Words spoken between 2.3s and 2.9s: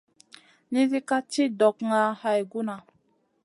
guna.